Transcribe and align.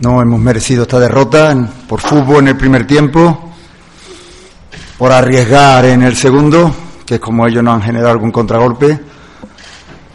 No 0.00 0.22
hemos 0.22 0.40
merecido 0.40 0.82
esta 0.82 0.98
derrota 0.98 1.54
por 1.86 2.00
fútbol 2.00 2.38
en 2.38 2.48
el 2.48 2.56
primer 2.56 2.86
tiempo, 2.86 3.52
por 4.96 5.12
arriesgar 5.12 5.84
en 5.84 6.02
el 6.02 6.16
segundo, 6.16 6.74
que 7.04 7.16
es 7.16 7.20
como 7.20 7.46
ellos 7.46 7.62
no 7.62 7.72
han 7.72 7.82
generado 7.82 8.12
algún 8.12 8.30
contragolpe. 8.30 8.98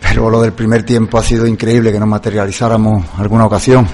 Pero 0.00 0.30
lo 0.30 0.40
del 0.40 0.52
primer 0.52 0.82
tiempo 0.82 1.18
ha 1.18 1.22
sido 1.22 1.46
increíble 1.46 1.92
que 1.92 1.98
nos 1.98 2.08
materializáramos 2.08 3.04
alguna 3.18 3.44
ocasión. 3.44 3.86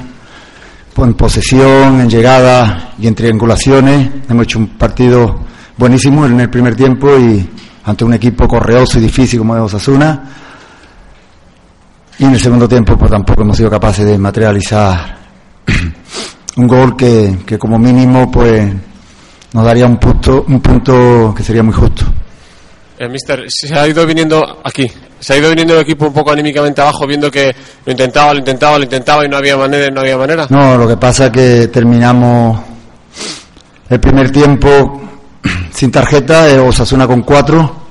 Pues 0.94 1.08
en 1.08 1.14
posesión, 1.14 2.00
en 2.00 2.08
llegada 2.08 2.92
y 2.98 3.08
en 3.08 3.14
triangulaciones. 3.14 4.10
Hemos 4.28 4.44
hecho 4.44 4.58
un 4.60 4.76
partido 4.76 5.40
buenísimo 5.76 6.26
en 6.26 6.38
el 6.38 6.50
primer 6.50 6.76
tiempo 6.76 7.18
y 7.18 7.48
ante 7.84 8.04
un 8.04 8.14
equipo 8.14 8.46
correoso 8.46 8.98
y 8.98 9.02
difícil 9.02 9.40
como 9.40 9.56
es 9.56 9.62
Osasuna. 9.62 10.22
Y 12.22 12.24
en 12.24 12.34
el 12.34 12.40
segundo 12.40 12.68
tiempo 12.68 12.96
pues 12.96 13.10
tampoco 13.10 13.42
hemos 13.42 13.56
sido 13.56 13.68
capaces 13.68 14.06
de 14.06 14.16
materializar 14.16 15.18
un 16.56 16.68
gol 16.68 16.96
que, 16.96 17.38
que 17.44 17.58
como 17.58 17.80
mínimo 17.80 18.30
pues 18.30 18.72
nos 19.52 19.64
daría 19.64 19.86
un 19.86 19.96
punto, 19.96 20.44
un 20.46 20.60
punto 20.60 21.34
que 21.36 21.42
sería 21.42 21.64
muy 21.64 21.74
justo. 21.74 22.04
El 22.96 23.10
mister 23.10 23.42
se 23.48 23.76
ha 23.76 23.88
ido 23.88 24.06
viniendo 24.06 24.60
aquí, 24.62 24.88
se 25.18 25.32
ha 25.32 25.36
ido 25.36 25.50
viniendo 25.50 25.74
el 25.74 25.80
equipo 25.80 26.06
un 26.06 26.12
poco 26.12 26.30
anímicamente 26.30 26.80
abajo, 26.80 27.08
viendo 27.08 27.28
que 27.28 27.52
lo 27.84 27.90
intentaba, 27.90 28.32
lo 28.32 28.38
intentaba, 28.38 28.78
lo 28.78 28.84
intentaba 28.84 29.24
y 29.24 29.28
no 29.28 29.38
había 29.38 29.56
manera, 29.56 29.90
no 29.90 30.00
había 30.02 30.16
manera. 30.16 30.46
No, 30.48 30.78
lo 30.78 30.86
que 30.86 30.96
pasa 30.96 31.26
es 31.26 31.32
que 31.32 31.68
terminamos 31.72 32.60
el 33.88 33.98
primer 33.98 34.30
tiempo 34.30 35.02
sin 35.74 35.90
tarjeta, 35.90 36.48
eh, 36.48 36.60
Osasuna 36.60 37.04
con 37.04 37.22
cuatro. 37.22 37.82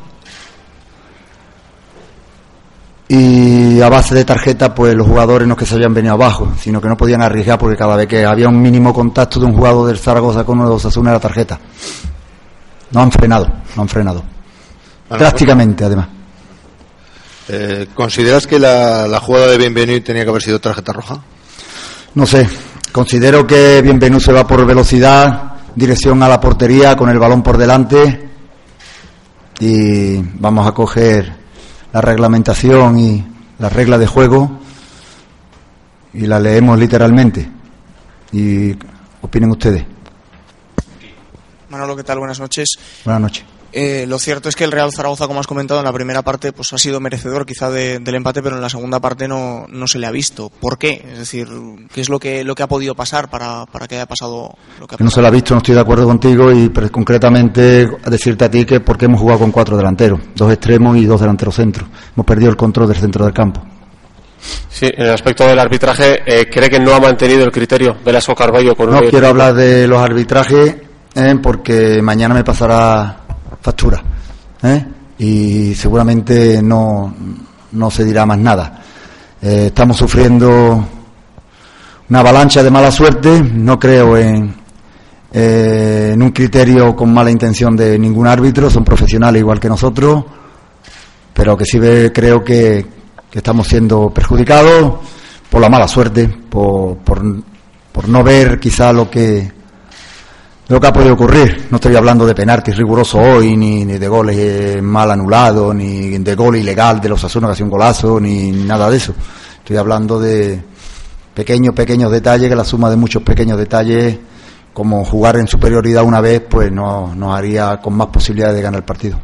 Y 3.13 3.50
a 3.85 3.89
base 3.89 4.15
de 4.15 4.25
tarjeta, 4.25 4.73
pues 4.73 4.95
los 4.95 5.07
jugadores 5.07 5.47
no 5.47 5.53
es 5.53 5.59
que 5.59 5.65
se 5.65 5.75
habían 5.75 5.93
venido 5.93 6.13
abajo, 6.13 6.51
sino 6.59 6.81
que 6.81 6.87
no 6.87 6.97
podían 6.97 7.21
arriesgar 7.21 7.57
porque 7.57 7.77
cada 7.77 7.95
vez 7.95 8.07
que 8.07 8.25
había 8.25 8.47
un 8.47 8.61
mínimo 8.61 8.93
contacto 8.93 9.39
de 9.39 9.45
un 9.45 9.53
jugador 9.53 9.87
del 9.87 9.97
Zaragoza 9.97 10.43
con 10.43 10.59
uno 10.59 10.69
de 10.69 10.75
Osasuna 10.75 11.11
era 11.11 11.19
tarjeta. 11.19 11.59
No 12.91 13.01
han 13.01 13.11
frenado, 13.11 13.47
no 13.75 13.81
han 13.81 13.87
frenado. 13.87 14.23
Bueno, 15.09 15.23
Drásticamente, 15.23 15.85
además. 15.85 16.07
Eh, 17.47 17.87
¿Consideras 17.93 18.47
que 18.47 18.59
la, 18.59 19.07
la 19.07 19.19
jugada 19.19 19.47
de 19.47 19.57
Bienvenido 19.57 20.03
tenía 20.03 20.23
que 20.23 20.29
haber 20.29 20.41
sido 20.41 20.59
tarjeta 20.59 20.93
roja? 20.93 21.21
No 22.15 22.25
sé, 22.25 22.47
considero 22.91 23.47
que 23.47 23.81
Bienvenu 23.81 24.19
se 24.19 24.33
va 24.33 24.45
por 24.45 24.65
velocidad, 24.65 25.53
dirección 25.75 26.21
a 26.23 26.29
la 26.29 26.39
portería 26.39 26.95
con 26.95 27.09
el 27.09 27.19
balón 27.19 27.41
por 27.41 27.57
delante 27.57 28.29
y 29.59 30.17
vamos 30.39 30.67
a 30.67 30.71
coger 30.73 31.33
la 31.93 32.01
reglamentación 32.01 32.99
y 32.99 33.25
la 33.61 33.69
regla 33.69 33.99
de 33.99 34.07
juego 34.07 34.49
y 36.13 36.25
la 36.25 36.39
leemos 36.39 36.79
literalmente. 36.79 37.47
Y 38.31 38.75
opinen 39.21 39.51
ustedes. 39.51 39.85
Manolo, 41.69 41.95
¿qué 41.95 42.03
tal? 42.03 42.17
Buenas 42.17 42.39
noches. 42.39 42.69
Buenas 43.05 43.21
noches. 43.21 43.50
Eh, 43.73 44.05
lo 44.05 44.19
cierto 44.19 44.49
es 44.49 44.55
que 44.57 44.65
el 44.65 44.71
Real 44.71 44.91
Zaragoza, 44.91 45.27
como 45.27 45.39
has 45.39 45.47
comentado, 45.47 45.79
en 45.79 45.85
la 45.85 45.93
primera 45.93 46.21
parte 46.23 46.51
pues 46.51 46.73
ha 46.73 46.77
sido 46.77 46.99
merecedor 46.99 47.45
quizá 47.45 47.69
de- 47.69 47.99
del 47.99 48.15
empate, 48.15 48.41
pero 48.43 48.57
en 48.57 48.61
la 48.61 48.67
segunda 48.69 48.99
parte 48.99 49.29
no, 49.29 49.65
no 49.69 49.87
se 49.87 49.97
le 49.97 50.07
ha 50.07 50.11
visto. 50.11 50.49
¿Por 50.49 50.77
qué? 50.77 51.01
Es 51.09 51.19
decir, 51.19 51.47
¿qué 51.93 52.01
es 52.01 52.09
lo 52.09 52.19
que, 52.19 52.43
lo 52.43 52.53
que 52.53 52.63
ha 52.63 52.67
podido 52.67 52.95
pasar 52.95 53.29
para, 53.29 53.65
para 53.67 53.87
que 53.87 53.95
haya 53.95 54.05
pasado 54.05 54.55
lo 54.79 54.87
que 54.87 54.95
ha 54.95 54.97
Que 54.97 55.03
no 55.05 55.09
se 55.09 55.13
pasado? 55.15 55.21
lo 55.21 55.27
ha 55.29 55.31
visto, 55.31 55.53
no 55.53 55.59
estoy 55.59 55.75
de 55.75 55.81
acuerdo 55.81 56.05
contigo 56.05 56.51
y 56.51 56.67
pero 56.69 56.91
concretamente 56.91 57.87
a 58.03 58.09
decirte 58.09 58.43
a 58.45 58.51
ti 58.51 58.65
que 58.65 58.81
porque 58.81 59.05
hemos 59.05 59.21
jugado 59.21 59.39
con 59.39 59.51
cuatro 59.51 59.77
delanteros, 59.77 60.19
dos 60.35 60.51
extremos 60.51 60.97
y 60.97 61.05
dos 61.05 61.21
delanteros 61.21 61.55
centros. 61.55 61.87
Hemos 62.13 62.25
perdido 62.25 62.49
el 62.49 62.57
control 62.57 62.89
del 62.89 62.97
centro 62.97 63.23
del 63.23 63.33
campo. 63.33 63.63
Sí, 64.69 64.87
en 64.91 65.05
el 65.05 65.13
aspecto 65.13 65.45
del 65.45 65.59
arbitraje, 65.59 66.19
eh, 66.25 66.49
cree 66.51 66.67
que 66.69 66.79
no 66.79 66.93
ha 66.95 66.99
mantenido 66.99 67.43
el 67.45 67.51
criterio 67.51 67.95
Velasco 68.03 68.33
Carballo 68.35 68.75
con 68.75 68.89
No 68.89 68.99
un- 68.99 69.09
quiero 69.09 69.27
hablar 69.27 69.53
de 69.53 69.87
los 69.87 70.01
arbitrajes 70.01 70.75
eh, 71.13 71.35
porque 71.43 72.01
mañana 72.01 72.33
me 72.33 72.43
pasará 72.43 73.20
factura 73.61 74.01
¿eh? 74.63 74.85
y 75.19 75.73
seguramente 75.75 76.61
no, 76.61 77.13
no 77.71 77.91
se 77.91 78.03
dirá 78.03 78.25
más 78.25 78.37
nada. 78.39 78.81
Eh, 79.41 79.65
estamos 79.67 79.97
sufriendo 79.97 80.87
una 82.09 82.19
avalancha 82.19 82.61
de 82.63 82.71
mala 82.71 82.91
suerte, 82.91 83.41
no 83.41 83.79
creo 83.79 84.17
en, 84.17 84.53
eh, 85.31 86.11
en 86.13 86.21
un 86.21 86.31
criterio 86.31 86.95
con 86.95 87.13
mala 87.13 87.31
intención 87.31 87.75
de 87.75 87.97
ningún 87.97 88.27
árbitro, 88.27 88.69
son 88.69 88.83
profesionales 88.83 89.39
igual 89.39 89.59
que 89.59 89.69
nosotros, 89.69 90.25
pero 91.33 91.55
que 91.55 91.65
sí 91.65 91.79
ve- 91.79 92.11
creo 92.13 92.43
que, 92.43 92.85
que 93.29 93.39
estamos 93.39 93.67
siendo 93.67 94.09
perjudicados 94.09 94.95
por 95.49 95.61
la 95.61 95.69
mala 95.69 95.87
suerte, 95.87 96.27
por, 96.27 96.97
por, 96.97 97.21
por 97.91 98.09
no 98.09 98.23
ver 98.23 98.59
quizá 98.59 98.91
lo 98.91 99.09
que 99.09 99.51
lo 100.71 100.79
que 100.79 100.87
ha 100.87 100.93
podido 100.93 101.13
ocurrir. 101.13 101.67
No 101.69 101.75
estoy 101.75 101.95
hablando 101.95 102.25
de 102.25 102.33
penaltis 102.33 102.75
rigurosos 102.77 103.21
hoy, 103.21 103.57
ni, 103.57 103.83
ni 103.85 103.97
de 103.97 104.07
goles 104.07 104.35
eh, 104.39 104.81
mal 104.81 105.11
anulados, 105.11 105.75
ni 105.75 106.17
de 106.17 106.35
gol 106.35 106.55
ilegal 106.55 107.01
de 107.01 107.09
los 107.09 107.23
Asuna 107.23 107.47
que 107.47 107.53
ha 107.53 107.55
sido 107.55 107.65
un 107.65 107.71
golazo, 107.71 108.19
ni 108.19 108.51
nada 108.51 108.89
de 108.89 108.97
eso. 108.97 109.13
Estoy 109.57 109.75
hablando 109.77 110.19
de 110.19 110.61
pequeños, 111.33 111.75
pequeños 111.75 112.09
detalles, 112.11 112.49
que 112.49 112.55
la 112.55 112.63
suma 112.63 112.89
de 112.89 112.95
muchos 112.95 113.21
pequeños 113.21 113.57
detalles, 113.57 114.17
como 114.73 115.03
jugar 115.03 115.35
en 115.37 115.47
superioridad 115.47 116.03
una 116.05 116.21
vez, 116.21 116.41
pues 116.49 116.71
no- 116.71 117.13
nos 117.15 117.35
haría 117.37 117.77
con 117.81 117.93
más 117.95 118.07
posibilidades 118.07 118.55
de 118.55 118.61
ganar 118.61 118.79
el 118.79 118.85
partido. 118.85 119.19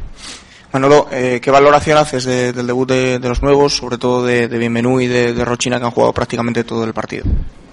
Manolo, 0.74 1.08
eh, 1.12 1.40
¿qué 1.42 1.50
valoración 1.50 1.98
haces 1.98 2.26
de- 2.26 2.52
del 2.52 2.68
debut 2.68 2.90
de, 2.90 3.20
de 3.20 3.30
los 3.30 3.42
nuevos, 3.42 3.76
sobre 3.78 3.98
todo 3.98 4.26
de, 4.26 4.50
de 4.50 4.58
Bienvenú 4.58 5.00
y 5.00 5.08
de, 5.08 5.34
de 5.34 5.46
Rochina, 5.46 5.80
que 5.80 5.86
han 5.86 5.92
jugado 5.92 6.12
prácticamente 6.12 6.66
todo 6.66 6.84
el 6.84 6.94
partido? 6.94 7.24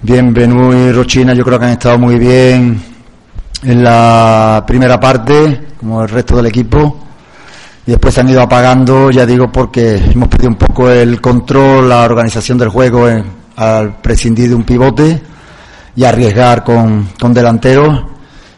Bien, 0.01 0.33
Benú 0.33 0.73
y 0.73 0.93
Rochina 0.93 1.35
yo 1.35 1.45
creo 1.45 1.59
que 1.59 1.65
han 1.65 1.73
estado 1.73 1.99
muy 1.99 2.19
bien 2.19 2.94
en 3.65 3.83
la 3.83 4.63
primera 4.67 5.01
parte, 5.01 5.69
como 5.79 6.03
el 6.03 6.09
resto 6.09 6.37
del 6.37 6.47
equipo, 6.47 7.01
y 7.87 7.91
después 7.91 8.15
se 8.15 8.21
han 8.21 8.29
ido 8.29 8.41
apagando, 8.43 9.11
ya 9.11 9.27
digo, 9.27 9.51
porque 9.53 9.97
hemos 9.97 10.29
perdido 10.29 10.51
un 10.51 10.57
poco 10.57 10.91
el 10.91 11.21
control, 11.21 11.89
la 11.89 12.03
organización 12.03 12.57
del 12.59 12.69
juego 12.69 13.09
en- 13.09 13.25
al 13.57 14.01
prescindir 14.01 14.49
de 14.49 14.55
un 14.55 14.65
pivote 14.65 15.23
y 15.97 16.05
arriesgar 16.05 16.65
con, 16.65 17.11
con 17.21 17.33
delanteros 17.33 18.05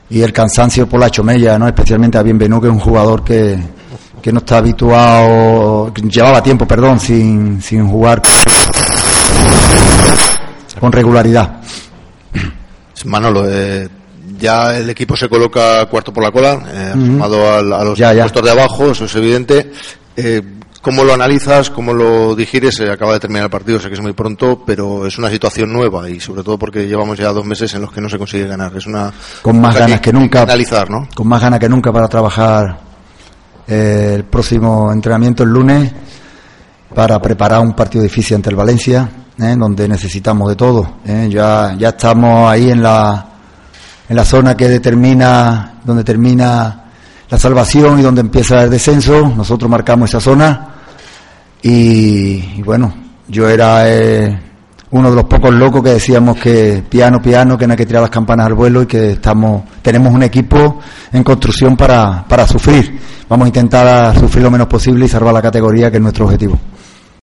y 0.09 0.22
el 0.22 0.33
cansancio 0.33 0.89
por 0.89 1.00
la 1.00 1.11
chomella, 1.11 1.59
¿no? 1.59 1.66
especialmente 1.66 2.16
a 2.19 2.22
Bienvenú, 2.22 2.61
que 2.61 2.69
es 2.69 2.72
un 2.72 2.78
jugador 2.78 3.22
que, 3.25 3.59
que 4.22 4.33
no 4.33 4.39
está 4.39 4.59
habituado, 4.59 5.93
que 5.93 6.03
llevaba 6.03 6.43
tiempo, 6.43 6.66
perdón, 6.66 6.99
sin, 7.00 7.61
sin 7.61 7.87
jugar 7.89 8.22
con 10.81 10.93
regularidad. 10.93 11.61
Manolo, 13.05 13.45
eh, 13.50 13.89
ya 14.38 14.76
el 14.76 14.88
equipo 14.91 15.16
se 15.16 15.28
coloca 15.28 15.86
cuarto 15.86 16.12
por 16.12 16.22
la 16.22 16.30
cola, 16.30 16.62
eh, 16.72 16.92
sumado 16.92 17.54
a 17.56 17.62
los 17.62 17.98
Ya, 17.98 18.12
ya. 18.12 18.22
puestos 18.22 18.42
de 18.44 18.50
abajo, 18.50 18.91
eso 18.91 19.04
es 19.04 19.14
evidente. 19.16 19.72
Eh, 20.16 20.42
¿Cómo 20.82 21.02
lo 21.02 21.12
analizas? 21.14 21.69
¿Cómo 21.70 21.92
lo 21.92 22.36
digieres? 22.36 22.76
Se 22.76 22.88
acaba 22.88 23.14
de 23.14 23.19
terminar 23.19 23.44
el 23.44 23.50
partido, 23.50 23.80
sé 23.80 23.88
que 23.88 23.94
es 23.94 24.00
muy 24.00 24.12
pronto, 24.12 24.62
pero 24.64 25.04
es 25.04 25.19
una 25.19 25.28
situación 25.28 25.72
nueva 25.72 26.08
y 26.08 26.20
sobre 26.20 26.44
todo 26.44 26.56
porque 26.58 26.86
llevamos 26.86 27.19
ya 27.19 27.32
dos 27.32 27.44
meses 27.44 27.74
en 27.74 27.80
los 27.80 27.91
que 27.91 28.00
no 28.00 28.09
se 28.09 28.18
consigue 28.18 28.47
ganar. 28.47 28.72
Es 28.77 28.86
una 28.86 29.12
con 29.42 29.60
más 29.60 29.74
ganas 29.77 30.00
que 30.00 30.12
nunca 30.12 30.42
analizar, 30.42 30.89
¿no? 30.89 31.09
con 31.12 31.27
más 31.27 31.42
ganas 31.42 31.59
que 31.59 31.68
nunca 31.68 31.92
para 31.92 32.06
trabajar 32.06 32.78
eh, 33.66 34.12
el 34.15 34.24
próximo 34.27 34.92
entrenamiento 34.92 35.42
el 35.42 35.48
lunes 35.48 35.92
para 36.94 37.21
preparar 37.21 37.60
un 37.62 37.74
partido 37.74 38.04
difícil 38.04 38.36
ante 38.36 38.50
el 38.50 38.56
Valencia 38.56 39.09
eh, 39.41 39.56
donde 39.59 39.89
necesitamos 39.89 40.48
de 40.50 40.54
todo 40.54 40.98
eh. 41.04 41.28
ya 41.28 41.74
ya 41.77 41.89
estamos 41.89 42.48
ahí 42.48 42.71
en 42.71 42.80
la 42.80 43.27
en 44.08 44.16
la 44.16 44.24
zona 44.24 44.56
que 44.56 44.68
determina 44.68 45.74
donde 45.84 46.04
termina 46.04 46.84
la 47.28 47.38
salvación 47.38 47.98
y 47.98 48.03
donde 48.03 48.20
empieza 48.20 48.62
el 48.62 48.70
descenso 48.70 49.32
nosotros 49.36 49.70
marcamos 49.70 50.10
esa 50.10 50.20
zona 50.20 50.68
y, 51.62 52.58
y 52.58 52.62
bueno 52.64 52.92
yo 53.28 53.48
era 53.48 53.91
eh, 53.91 54.38
uno 54.91 55.10
de 55.10 55.16
los 55.16 55.24
pocos 55.24 55.53
locos 55.53 55.82
que 55.82 55.91
decíamos 55.91 56.38
que 56.38 56.82
piano, 56.88 57.20
piano, 57.20 57.58
que 57.58 57.66
no 57.66 57.72
hay 57.72 57.76
que 57.76 57.86
tirar 57.86 58.03
las 58.03 58.10
campanas 58.10 58.47
al 58.47 58.54
vuelo 58.54 58.82
y 58.82 58.86
que 58.86 59.12
estamos, 59.12 59.64
tenemos 59.82 60.14
un 60.14 60.22
equipo 60.22 60.80
en 61.12 61.24
construcción 61.24 61.76
para, 61.76 62.24
para 62.26 62.47
sufrir. 62.47 62.98
Vamos 63.28 63.47
a 63.47 63.48
intentar 63.48 64.18
sufrir 64.18 64.44
lo 64.44 64.50
menos 64.50 64.68
posible 64.68 65.06
y 65.06 65.08
salvar 65.08 65.34
la 65.34 65.42
categoría, 65.42 65.91
que 65.91 65.97
es 65.97 66.03
nuestro 66.03 66.26
objetivo. 66.26 66.58